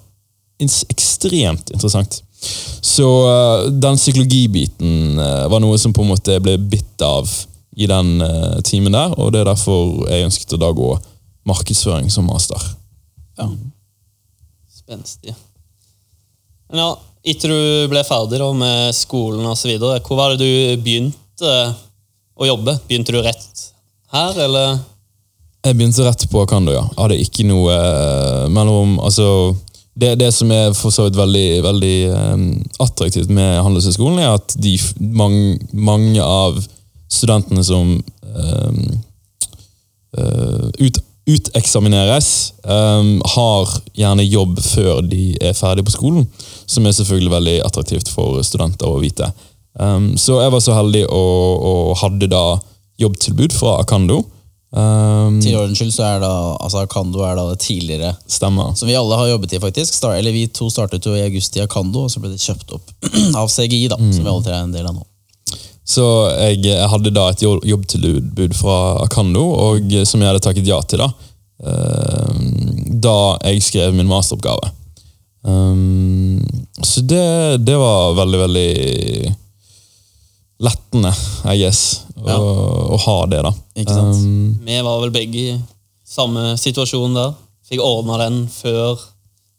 [0.59, 2.23] ekstremt interessant.
[2.83, 7.31] Så eh, den psykologibiten eh, var noe som på en måte ble bitt av
[7.79, 10.91] i den eh, timen der, og det er derfor jeg ønsket å da gå
[11.49, 12.61] markedsføring som master.
[13.39, 13.49] Ja.
[14.83, 15.35] Spenstig.
[16.71, 16.91] Men ja,
[17.33, 21.55] etter du ble ferdig da med skolen videre, hvor var det du begynte
[22.35, 22.77] å jobbe?
[22.89, 23.67] Begynte du rett
[24.13, 24.81] her, eller?
[25.63, 26.83] Jeg begynte rett på Akando, ja.
[26.99, 27.77] Hadde ikke noe
[28.51, 29.55] mellom Altså,
[29.95, 32.45] det, det som er for så vidt veldig, veldig um,
[32.81, 36.61] attraktivt med Handelshøyskolen, er at de, mange, mange av
[37.13, 38.79] studentene som eh,
[40.17, 42.31] eh, ut, uteksamineres,
[42.65, 46.25] um, har gjerne jobb før de er ferdig på skolen.
[46.67, 49.29] Som er selvfølgelig veldig attraktivt for studenter å vite.
[49.77, 52.47] Um, så jeg var så heldig og, og hadde da
[53.01, 54.23] jobbtilbud fra Akando.
[54.73, 58.71] Um, Til ordens skyld så er da altså Akando er da det tidligere stemmer.
[58.75, 59.93] som vi alle har jobbet i, faktisk.
[59.95, 62.73] Star, eller Vi to startet jo i august i Akando, og så ble det kjøpt
[62.79, 62.93] opp
[63.41, 65.05] av CGI, da, som vi alle tre er en del av nå.
[65.85, 66.07] Så
[66.39, 71.03] jeg, jeg hadde da et jobbtilbud fra Akando, og som jeg hadde takket ja til
[71.05, 71.11] da.
[71.67, 72.43] eh,
[73.03, 73.17] Da
[73.51, 74.71] jeg skrev min masteroppgave.
[75.43, 76.39] Um,
[76.87, 79.35] så det, det var veldig, veldig
[80.63, 81.11] lettende,
[81.51, 82.39] I guess, å, Ja.
[82.39, 83.53] å ha det, da.
[83.77, 84.17] Ikke sant?
[84.23, 85.61] Um, Vi var vel begge i
[86.07, 87.33] samme situasjon der.
[87.69, 89.01] Fikk ordna den før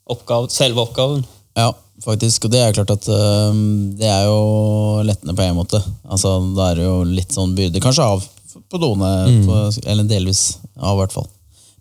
[0.10, 1.24] oppgave, selve oppgaven.
[1.58, 1.72] Ja,
[2.04, 2.46] faktisk.
[2.46, 5.82] Og det er klart at um, det er jo lettende på en måte.
[6.10, 8.24] Altså, Da er det jo litt sånn byrde, kanskje av
[8.70, 9.02] på noen,
[9.48, 9.56] på,
[9.90, 11.28] eller delvis av, i hvert fall.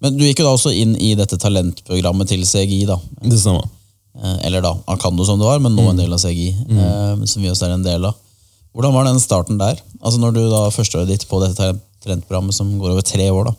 [0.03, 2.97] Men du gikk jo da også inn i dette talentprogrammet til CGI, da.
[3.23, 3.69] det stemmer.
[4.19, 7.43] Eh, Eller da Akando som det var, men nå en del av CGI, eh, som
[7.45, 8.17] vi også er en del av.
[8.73, 9.81] Hvordan var den starten der?
[10.01, 13.45] Altså Når du da førsteåret ditt på dette trentprogrammet talentprogrammet som går over tre år,
[13.47, 13.53] da.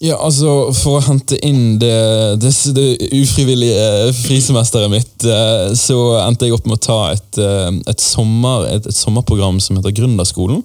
[0.00, 1.96] Ja, altså, For å hente inn det,
[2.40, 2.84] det, det
[3.18, 8.68] ufrivillige frisemesteret mitt, eh, så endte jeg opp med å ta et, eh, et, sommer,
[8.70, 10.62] et, et sommerprogram som heter Gründerskolen.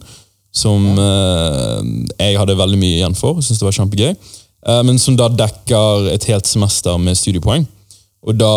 [0.55, 1.81] Som ja.
[2.21, 3.41] jeg hadde veldig mye igjen for.
[3.43, 4.13] Syntes det var kjempegøy.
[4.67, 7.65] Eh, Men som da dekker et helt semester med studiepoeng.
[8.25, 8.53] Og da,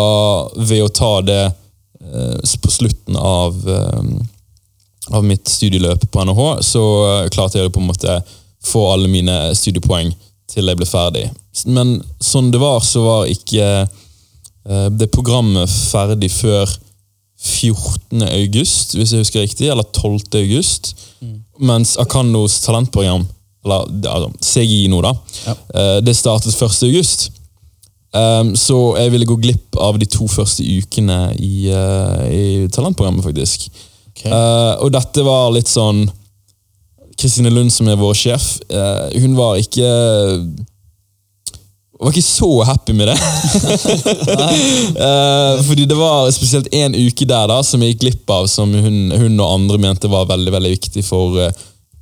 [0.57, 4.03] ved å ta det eh, på slutten av eh,
[5.11, 8.19] av mitt studieløp på NHH, så eh, klarte jeg å på en måte
[8.65, 10.11] få alle mine studiepoeng
[10.49, 11.25] til jeg ble ferdig.
[11.69, 16.69] Men sånn det var, så var ikke eh, det programmet ferdig før
[17.39, 18.23] 14.
[18.27, 20.27] august, hvis jeg husker riktig, eller 12.
[20.41, 20.93] august.
[21.59, 23.25] Mens Akandos talentprogram,
[23.65, 25.13] eller altså, CGI nå, da,
[25.45, 25.55] Ja.
[25.75, 26.83] eh, det startet 1.
[26.89, 27.29] august.
[28.09, 33.21] Um, så jeg ville gå glipp av de to første ukene i, uh, i talentprogrammet,
[33.21, 33.67] faktisk.
[34.19, 34.27] Ok.
[34.27, 36.03] Uh, og dette var litt sånn
[37.19, 39.87] Kristine Lund, som er vår sjef, uh, hun var ikke
[41.99, 43.17] var ikke så happy med det.
[44.95, 48.71] uh, fordi det var spesielt en uke der da som jeg gikk glipp av, som
[48.71, 51.51] hun, hun og andre mente var veldig veldig viktig for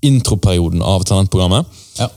[0.05, 1.65] introperioden av talentprogrammet.
[1.97, 2.11] Ja.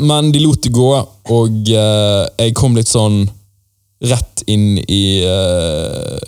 [0.00, 0.88] Men de lot det gå,
[1.36, 3.26] og jeg kom litt sånn
[4.02, 6.18] rett inn i uh,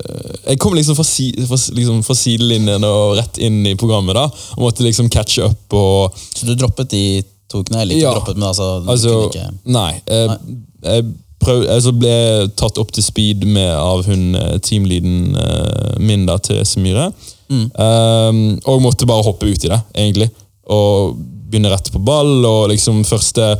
[0.46, 4.14] Jeg kom liksom fra, si, fra, liksom fra sidelinjen og rett inn i programmet.
[4.14, 7.04] da, Og måtte liksom catche up og Så du droppet de
[7.50, 7.82] to ukene?
[7.82, 8.14] Eller ikke Ja.
[8.14, 9.90] droppet, men altså, Altså, ikke nei.
[10.06, 10.38] Jeg,
[10.84, 11.04] jeg,
[11.44, 12.14] prøv, altså ble
[12.56, 17.10] tatt opp til speed med av hun eh, teamleaden uh, min, da, Therese Myhre.
[17.52, 20.30] Um, og måtte bare hoppe ut i det, egentlig.
[20.72, 21.18] Og
[21.50, 22.38] begynne rett på ball.
[22.48, 23.52] og liksom første,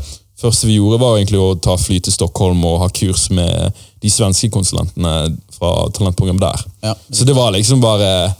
[0.45, 4.11] første vi gjorde, var egentlig å ta fly til Stockholm og ha kurs med de
[4.13, 5.15] svenske konsulentene
[5.57, 6.65] fra talentprogrammet der.
[6.91, 6.95] Ja.
[7.11, 8.35] Så det var liksom bare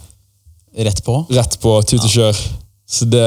[0.75, 1.21] Rett på?
[1.31, 2.39] rett på tut og kjør.
[2.85, 3.23] Så det,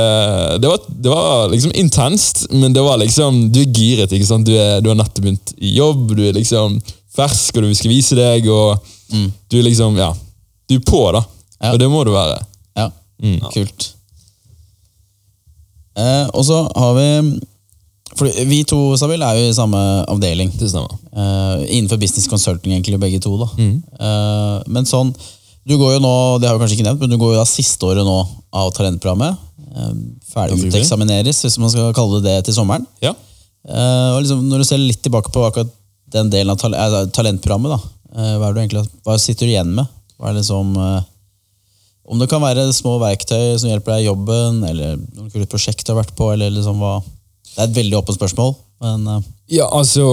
[0.63, 4.47] det, var, det var liksom intenst, men det var liksom Du er giret, ikke sant?
[4.47, 6.77] Du, er, du har nettopp begynt i jobb, du er liksom
[7.17, 8.79] fersk, og du skal vise deg, og
[9.51, 10.13] du er liksom Ja.
[10.69, 11.25] Du er på, da.
[11.59, 11.73] Ja.
[11.73, 12.37] Og det må du være.
[12.79, 12.91] Ja,
[13.51, 13.89] kult.
[15.99, 17.07] Eh, og så har vi
[18.17, 20.51] for Vi to Sabil, er jo i samme avdeling.
[20.57, 20.95] Det stemmer.
[21.13, 23.35] Eh, innenfor business consulting, egentlig, begge to.
[23.41, 23.49] da.
[23.59, 25.13] Eh, men sånn,
[25.69, 27.49] du går jo nå, det har vi kanskje ikke nevnt, men du går jo da
[27.49, 28.19] siste året nå
[28.57, 29.45] av talentprogrammet.
[29.69, 29.93] Uh,
[30.33, 32.87] ferdig uteksamineres, hvis man skal kalle det det, til sommeren.
[33.05, 33.13] Ja.
[33.69, 35.69] Og liksom, når du ser litt tilbake på akkurat
[36.09, 36.73] den delen av tal
[37.13, 37.79] talentprogrammet, da,
[38.41, 39.91] hva, er du egentlig, hva sitter du igjen med?
[40.17, 40.73] Hva er liksom,
[42.09, 45.93] om det kan være små verktøy som hjelper deg i jobben, eller noen prosjekt du
[45.93, 46.97] har vært på, eller liksom hva
[47.55, 49.27] Det er et veldig åpent spørsmål, men uh...
[49.49, 50.05] Ja, altså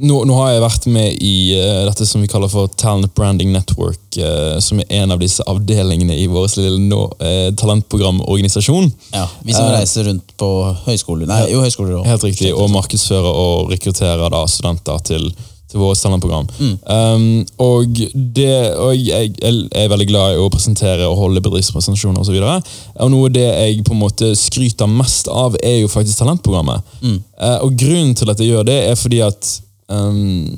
[0.00, 3.52] nå, nå har jeg vært med i uh, dette som vi kaller for Talent Branding
[3.52, 8.88] Network, uh, som er en av disse avdelingene i vår lille nå, uh, talentprogramorganisasjon.
[9.12, 10.50] ja, vi som reiser rundt på
[10.86, 12.08] høyskoler Nei, jo, høyskoler også.
[12.08, 15.28] Helt riktig, og markedsfører og rekrutterer da studenter til,
[15.70, 16.48] til vårt talentprogram.
[16.58, 16.74] Mm.
[16.84, 18.00] Um, og
[18.36, 22.36] det, og jeg, jeg er veldig glad i å presentere og holde bedriftspresentasjoner osv.
[22.36, 25.90] Og, så og noe av det jeg på en måte skryter mest av, er jo
[25.92, 26.94] faktisk talentprogrammet.
[27.04, 27.18] Mm.
[27.38, 29.52] Uh, og grunnen til at jeg gjør det, er fordi at
[29.88, 30.48] um,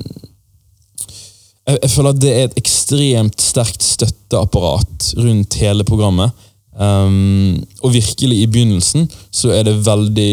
[1.67, 6.33] jeg, jeg føler at det er et ekstremt sterkt støtteapparat rundt hele programmet.
[6.73, 10.31] Um, og virkelig i begynnelsen så er det veldig,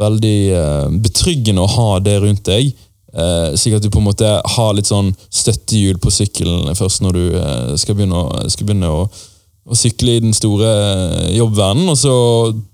[0.00, 2.72] veldig uh, betryggende å ha det rundt deg.
[3.14, 7.14] Uh, slik at du på en måte har litt sånn støttehjul på sykkelen først når
[7.14, 11.92] du eh, skal begynne, å, skal begynne å, å sykle i den store eh, jobbverdenen,
[11.92, 12.14] og så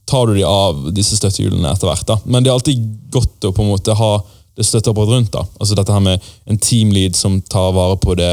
[0.09, 2.07] tar du de av disse støttehjulene etter hvert.
[2.09, 2.16] da.
[2.24, 4.14] Men det er alltid godt å på en måte ha
[4.57, 5.33] det støtteapparatet rundt.
[5.37, 5.44] da.
[5.61, 8.33] Altså Dette her med en teamlead som tar vare på det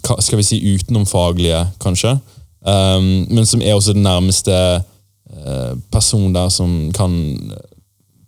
[0.00, 2.16] skal vi si utenomfaglige, kanskje.
[2.60, 7.14] Um, men som er også den nærmeste uh, personen der som kan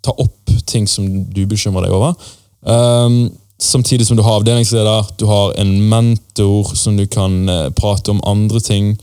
[0.02, 2.14] ta opp ting som du bekymrer deg over.
[2.62, 3.30] Um,
[3.62, 8.22] samtidig som du har avdelingsleder, du har en mentor som du kan uh, prate om
[8.28, 8.94] andre ting.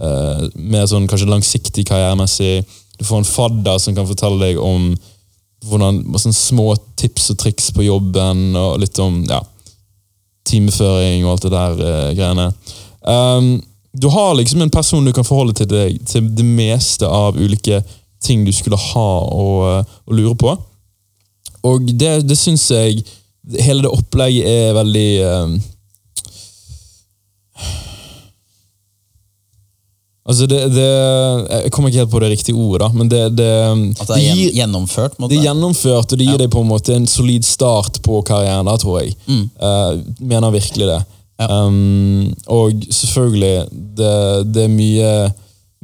[0.00, 2.64] Uh, mer sånn kanskje langsiktig karrieremessig.
[2.96, 4.90] Du får en fadder som kan fortelle deg om
[5.66, 9.40] hvordan, sånn små tips og triks på jobben, og litt om ja,
[10.46, 12.50] timeføring og alt det der uh, greiene.
[13.06, 13.56] Um,
[13.96, 17.80] du har liksom en person du kan forholde til deg til det meste av ulike
[18.22, 20.52] ting du skulle ha eh, og lure på.
[21.66, 23.02] Og det, det syns jeg
[23.62, 25.52] Hele det opplegget er veldig um,
[30.26, 30.86] Altså, det, det
[31.62, 33.50] Jeg kommer ikke helt på det riktige ordet, men det, det
[34.00, 35.18] At det er gir- gjennomført?
[35.20, 35.30] Måte.
[35.30, 38.66] det er gjennomført, og det gir deg på en måte en solid start på karrieren.
[38.66, 39.14] da, tror jeg.
[39.30, 40.98] Eh, mener virkelig det.
[41.38, 41.46] Ja.
[41.66, 43.68] Um, og selvfølgelig,
[44.00, 44.12] det,
[44.54, 45.10] det er mye,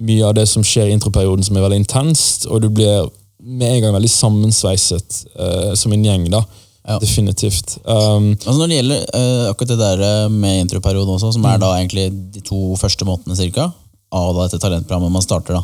[0.01, 3.07] mye av det som skjer i introperioden som er veldig intenst, og du blir
[3.43, 6.29] med en gang veldig sammensveiset uh, som en gjeng.
[6.31, 6.45] da.
[6.87, 6.97] Ja.
[6.99, 7.77] Definitivt.
[7.85, 11.57] Um, Altså Når det gjelder uh, akkurat det der eh, med introperioden også, som er
[11.59, 11.61] Mm.
[11.61, 13.69] da egentlig de to første månedene cirka,
[14.13, 15.63] av da dette talentprogrammet man starter da.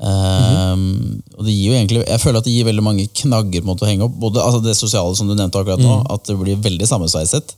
[0.00, 1.22] Um, mm -hmm.
[1.38, 3.88] og det gir jo egentlig, Jeg føler at det gir veldig mange knagger måte å
[3.88, 4.12] henge opp.
[4.14, 6.06] Både altså det sosiale som du nevnte akkurat nå, Mm.
[6.14, 7.54] at det blir veldig sammensveiset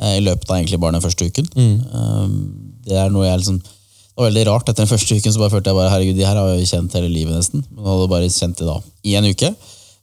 [0.00, 1.48] uh, i løpet av egentlig bare den første uken.
[1.56, 1.80] Mm.
[1.94, 2.28] Eh,
[2.86, 3.60] det er noe jeg liksom
[4.12, 4.68] det var veldig rart.
[4.68, 6.70] Etter den første uken så bare følte jeg bare, herregud, de her har jeg jo
[6.74, 7.62] kjent hele livet nesten.
[7.72, 8.76] Men hadde bare kjent det da
[9.08, 9.52] i en uke.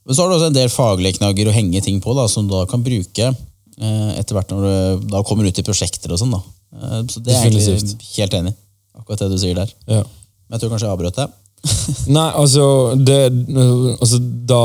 [0.04, 2.48] Men så har du også en del faglige knagger å henge ting på, da, som
[2.48, 6.18] du da kan bruke eh, etter hvert når du da kommer ut i prosjekter og
[6.18, 6.34] sånn.
[6.34, 6.40] da.
[6.74, 8.56] Eh, så det er jeg egentlig helt enig.
[8.98, 9.70] Akkurat det du sier der.
[9.86, 10.02] ja.
[10.50, 11.36] Men jeg tror kanskje jeg avbrøt deg.
[12.16, 12.64] Nei, altså,
[12.96, 13.18] det,
[14.00, 14.18] altså,
[14.48, 14.60] da,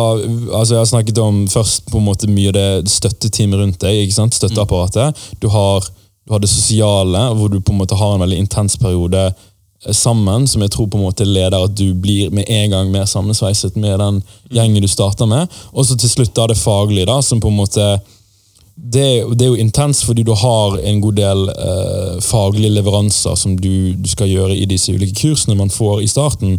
[0.55, 3.99] altså Jeg har snakket om først på en måte mye av det støtteteamet rundt deg.
[4.05, 4.33] ikke sant?
[4.33, 5.19] Støtteapparatet.
[5.43, 5.85] Du har,
[6.25, 9.93] du har det sosiale, hvor du på en måte har en veldig intens periode eh,
[9.93, 13.05] sammen, som jeg tror på en måte leder at du blir med en gang mer
[13.09, 15.47] sammensveiset med den gjengen du starter med.
[15.73, 17.95] Og så til slutt da det faglige, da, som på en måte
[18.75, 23.53] det, det er jo intenst fordi du har en god del eh, faglige leveranser som
[23.55, 26.57] du, du skal gjøre i disse ulike kursene man får i starten.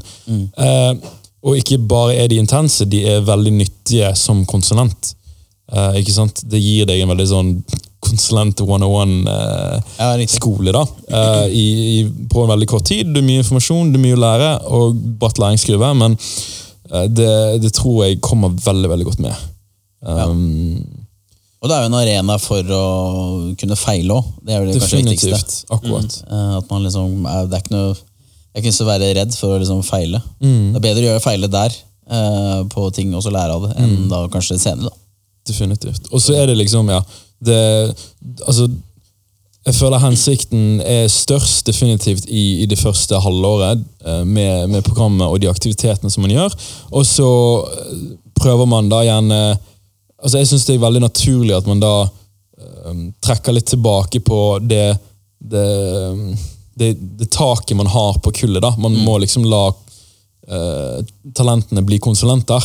[0.57, 0.95] Eh,
[1.47, 5.13] og ikke bare er de intense, de er veldig nyttige som konsulent.
[5.73, 6.41] Eh, ikke sant?
[6.47, 7.53] Det gir deg en veldig sånn
[8.07, 10.73] konsulent 101-skole Ja, riktig.
[10.73, 11.67] da, eh, i,
[12.01, 13.11] i, på en veldig kort tid.
[13.13, 16.17] Det er mye informasjon, det er mye å lære, og bratt læringskurve, men
[16.93, 17.33] eh, det,
[17.65, 19.35] det tror jeg kommer veldig, veldig godt med.
[20.07, 20.85] Um,
[21.65, 22.83] Og det er jo en arena for å
[23.59, 24.27] kunne feile òg.
[24.45, 25.65] Det er jo det kanskje viktigste.
[25.75, 26.19] Akkurat.
[26.29, 26.51] Mm.
[26.61, 27.97] At man liksom, er- det er ikke noe
[28.57, 30.21] Jeg kunne ikke være redd for å liksom feile.
[30.41, 30.71] Mm.
[30.73, 31.75] Det er bedre å gjøre feile der,
[32.09, 33.83] eh, på ting, og så lære av det, Mm.
[33.85, 34.89] enn da kanskje senere.
[34.89, 34.95] da.
[35.47, 36.07] Definitivt.
[36.13, 37.01] Og så er det liksom, ja
[37.45, 37.95] det,
[38.47, 38.69] Altså,
[39.67, 45.27] jeg føler hensikten er størst definitivt i, i det første halvåret eh, med, med programmet
[45.27, 46.55] og de aktivitetene som man gjør.
[46.95, 47.31] Og så
[47.67, 48.05] eh,
[48.39, 49.41] prøver man da gjerne
[50.17, 51.91] Altså, jeg syns det er veldig naturlig at man da
[52.89, 54.97] um, trekker litt tilbake på det,
[55.39, 55.67] det,
[56.73, 56.89] det,
[57.21, 58.63] det taket man har på kullet.
[58.65, 58.73] da.
[58.81, 61.05] Man må liksom la uh,
[61.37, 62.65] talentene bli konsulenter.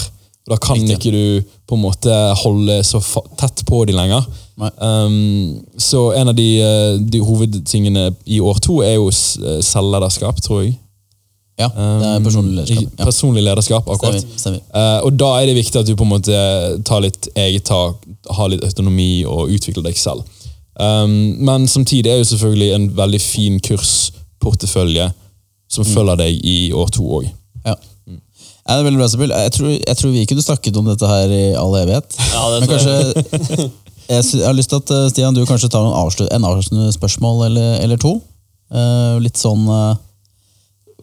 [0.50, 0.98] Da kan Riktig.
[0.98, 3.00] ikke du på en måte holde så
[3.38, 4.26] tett på de lenger.
[4.82, 10.42] Um, så en av de, eh, de hovedtingene i år to er jo eh, selvlederskap,
[10.42, 10.78] tror jeg.
[11.60, 12.84] Ja, det er personlig lederskap.
[12.88, 13.06] Um, Ja.
[13.06, 14.18] Personlig lederskap, akkurat.
[14.18, 14.38] Stemmer.
[14.38, 14.60] stemmer.
[14.74, 18.02] Uh, og da er det viktig at du på en måte tar litt eget tak,
[18.30, 20.26] har litt autonomi og utvikler deg selv.
[20.80, 25.12] Um, men samtidig er jo selvfølgelig en veldig fin kursportefølje
[25.70, 25.94] som Mm.
[25.94, 27.30] følger deg i år to òg.
[27.66, 27.76] Ja.
[28.62, 29.32] Ja, det er veldig bra, Sibyl.
[29.34, 32.18] Jeg tror, jeg tror vi kunne snakket om dette her i all evighet.
[32.32, 33.26] Ja, det Men tror jeg.
[33.26, 33.72] kanskje
[34.12, 36.46] jeg, sy- jeg har lyst til at eh, Stian, du kanskje tar en, avslut, en
[36.48, 38.14] avsluttende spørsmål eller, eller to.
[38.72, 39.96] Eh, litt sånn uh,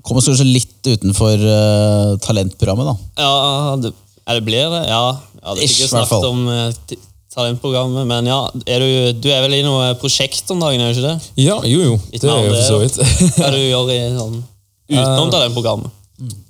[0.06, 2.94] Kommer kanskje litt utenfor eh, talentprogrammet, da.
[3.20, 3.90] Ja, det,
[4.30, 4.84] er det blir det?
[4.88, 5.02] Ja.
[5.42, 6.22] ja det Ish, fikk jo hvert fall.
[6.22, 7.00] snakket om eh, t-
[7.34, 8.38] talentprogrammet, men ja,
[8.70, 11.32] er du, du er vel i noe prosjekt om dagen, er du ikke det?
[11.44, 11.98] Ja, jo jo.
[12.14, 13.36] Litt Det mer er om jo for så vidt.
[13.36, 14.38] Hva du gjør i sånn
[14.94, 15.94] utenom talentprogrammet?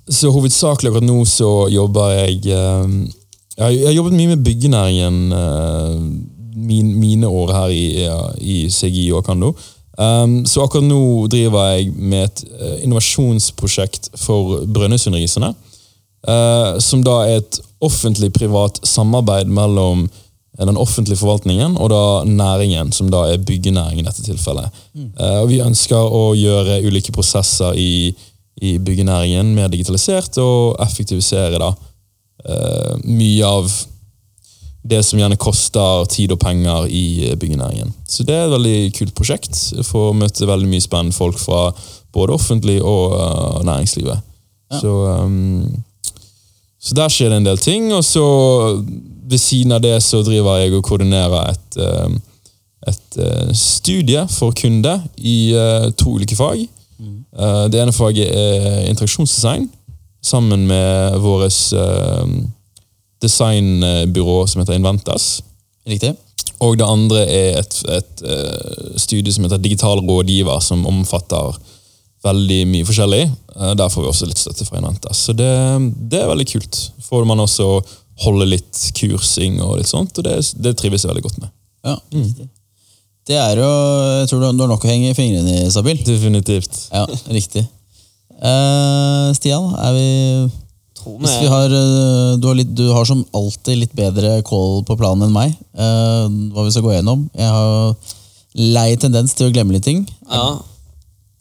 [0.09, 2.87] Så hovedsakelig akkurat nå så jobber jeg eh,
[3.59, 5.99] Jeg har- jobbet mye med byggenæringen eh,
[6.55, 7.83] min, mine år her i,
[8.41, 9.53] i CGI og Akando.
[9.99, 15.49] Um, så akkurat nå driver jeg med et uh, innovasjonsprosjekt for Brønnøysundrisene.
[16.27, 20.05] Uh, som da er et offentlig-privat samarbeid mellom
[20.59, 24.71] eh, den offentlige forvaltningen og da næringen, som da er byggenæringen i dette tilfellet.
[24.95, 28.11] Eh, og vi ønsker å gjøre ulike prosesser i,
[28.61, 31.69] i byggenæringen mer digitalisert og effektivisere da
[32.45, 33.69] eh, mye av
[34.89, 37.91] det som gjerne koster tid og penger i byggenæringen.
[38.07, 39.59] Så det er et veldig kult prosjekt.
[39.85, 41.67] Får møte veldig mye spennende folk fra
[42.15, 44.23] både offentlig og uh, næringslivet.
[44.79, 45.83] Så, um,
[46.79, 47.91] så der skjer det en del ting.
[47.93, 48.23] Og så
[49.29, 52.17] ved siden av det så driver jeg og koordinerer et, um,
[52.87, 53.21] et
[53.53, 55.51] studie for kunder i
[55.99, 56.69] to ulike fag.
[57.37, 59.67] Eh, det ene faget er interaksjonsdesign,
[60.23, 61.73] sammen med vårt
[63.23, 65.39] designbyrå som heter Inventas.
[65.87, 66.13] Riktig?
[66.59, 71.55] Og det andre er et, et eh, studie som heter Digital rådgiver, som omfatter
[72.25, 73.23] veldig mye forskjellig.
[73.55, 75.23] Eh, der får vi også litt støtte fra Inventas.
[75.27, 75.49] Så det,
[76.11, 76.81] det er veldig kult.
[77.05, 77.69] Får man også
[78.25, 81.53] holde litt kursing og litt sånt, og det, det trives jeg veldig godt med.
[81.87, 82.49] Ja, riktig.
[83.29, 83.69] Det er jo
[84.19, 85.99] Jeg tror du har- nok å henge fingrene i, Sabil.
[86.03, 86.87] Definitivt.
[86.91, 87.67] Ja, riktig.
[88.39, 90.51] Uh, Stian, er vi
[91.19, 94.97] Hvis vi har, eh, du, har litt, du har som alltid litt bedre call på
[94.99, 95.53] planen enn meg.
[95.77, 97.29] Uh, hva vi skal gå gjennom.
[97.35, 97.95] Jeg har
[98.55, 100.07] lei tendens til å glemme litt ting.
[100.29, 100.59] Ja,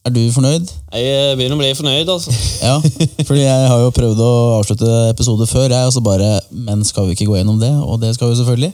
[0.06, 0.70] Er du fornøyd?
[0.94, 2.30] jeg begynner å bli fornøyd, altså.
[2.68, 2.78] Ja,
[3.26, 7.06] fordi jeg har jo prøvd å avslutte episoder før, jeg, og så bare Men skal
[7.06, 7.72] vi ikke gå gjennom det?
[7.82, 8.72] Og det skal vi selvfølgelig.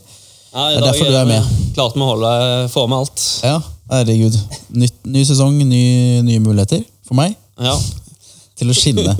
[0.54, 1.48] Ja, i Det er dag derfor du er med.
[1.74, 2.32] Klarte vi å holde
[2.70, 3.24] få med alt.
[3.42, 3.56] Ja,
[3.90, 4.36] herregud.
[4.78, 5.82] Ny, ny sesong, ny,
[6.22, 7.74] nye muligheter for meg Ja.
[8.58, 9.16] til å skinne.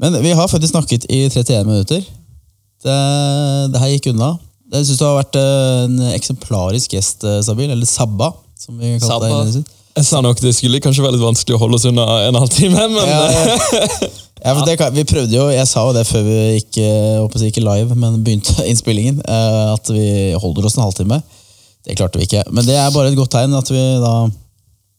[0.00, 2.00] Men vi har faktisk snakket i 31 minutter.
[2.84, 2.96] Det,
[3.72, 4.34] det her gikk unna.
[4.72, 7.70] Jeg syns du har vært eh, en eksemplarisk gjest, eh, Sabil.
[7.70, 9.60] Eller Sabba, som vi kalte deg.
[9.96, 12.88] Jeg sa nok det skulle kanskje være litt vanskelig å holde oss unna en halvtime,
[12.92, 14.08] men Ja, ja.
[14.46, 17.46] Ja, for det, vi prøvde jo, Jeg sa jo det før vi gikk, eh, håper
[17.48, 20.06] ikke live, men begynte innspillingen, eh, at vi
[20.38, 21.18] holder oss en halvtime.
[21.86, 22.44] Det klarte vi ikke.
[22.54, 24.14] Men det er bare et godt tegn at vi da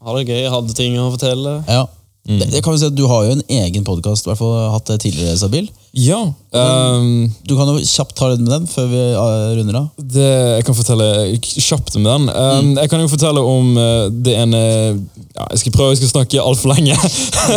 [0.07, 1.61] Har det gøy, hadde ting å fortelle.
[1.67, 1.85] Ja.
[2.27, 5.37] Det, det kan vi si at Du har jo en egen podkast, hatt det tidligere,
[5.39, 5.69] Sabil.
[5.95, 6.19] ja.
[6.51, 9.87] Um, Du kan jo kjapt ta litt med den før vi eh, runder av.
[9.97, 11.07] Det, jeg kan fortelle
[11.39, 12.27] kjapt om den.
[12.27, 16.13] Um, Jeg kan jo fortelle om uh, det ene ja, Jeg skal prøve jeg skal
[16.17, 16.97] snakke altfor lenge.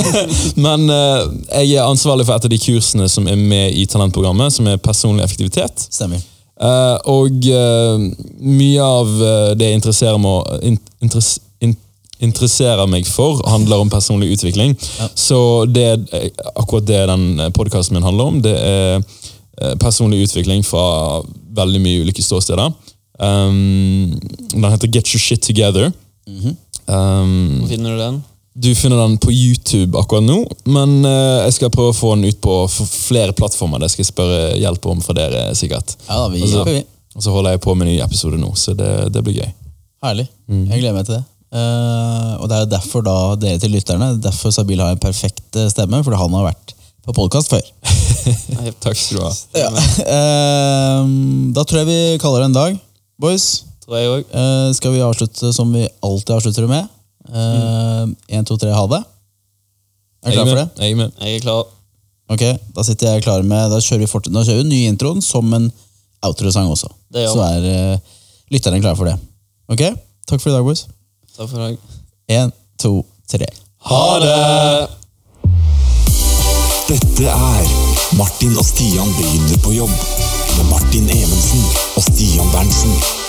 [0.66, 1.26] Men uh,
[1.59, 4.78] jeg er ansvarlig for et av de kursene som er med i talentprogrammet, som er
[4.83, 5.88] personlig effektivitet.
[5.90, 6.22] Stemmer.
[6.61, 7.96] Uh, og uh,
[8.44, 9.14] mye av
[9.56, 11.49] det jeg interesserer meg, in, interess, in,
[12.20, 14.76] interesserer meg for, handler om personlig utvikling.
[15.14, 20.64] Så det, er akkurat det den podkasten min handler om, det er eh, personlig utvikling
[20.66, 21.22] fra
[21.56, 22.72] veldig mye ulike ståsteder.
[23.20, 24.16] Um,
[24.54, 25.92] den heter Get Your Shit Together.
[26.87, 28.22] um, Hvor finner du den?
[28.61, 32.28] du finner den på YouTube akkurat nå, men uh, jeg skal prøve å få den
[32.28, 33.80] ut på flere plattformer.
[33.80, 35.94] Det skal jeg spørre hjelp om fra dere, sikkert.
[36.09, 36.83] Ja vi hjelper, vi.
[37.16, 39.52] Og så holder jeg på med en ny episode nå, så det, det blir gøy.
[40.04, 40.26] Herlig.
[40.50, 41.24] Jeg gleder meg til det.
[41.50, 45.56] Eh, og det er jo derfor da dere til lytterne, derfor Sabil har en perfekt
[45.58, 46.74] eh, stemme, fordi han har vært
[47.06, 47.64] på podkast før.
[48.84, 49.32] Takk skal du ha.
[49.64, 49.70] Ja.
[49.72, 52.78] Uh, da tror jeg vi kaller det en dag.
[53.20, 53.48] Boys,
[53.82, 54.28] Tror jeg òg.
[54.30, 56.86] eh, skal vi avslutte som vi alltid avslutter med?
[57.30, 59.00] Én, to, tre, ha det.
[60.24, 60.68] Er du klar for det?
[60.84, 61.18] Jeg er med.
[61.24, 61.66] Jeg er klar.
[62.30, 62.42] Ok,
[62.76, 65.48] Da sitter jeg klar med Da kjører vi, fort, da kjører vi ny introen som
[65.56, 65.66] en
[66.26, 66.90] outro-sang også.
[67.10, 68.00] Det gjør Så er
[68.54, 69.16] lytterne klare for det.
[69.72, 69.82] Ok?
[70.30, 70.84] Takk for i dag, boys.
[71.40, 71.76] Da får jeg
[72.37, 73.46] én, to, tre.
[73.88, 74.88] Ha det!
[76.90, 77.70] Dette er
[78.18, 79.94] Martin og Stian begynner på jobb.
[80.59, 81.64] Med Martin Evensen
[81.96, 83.19] og Stian Berntsen.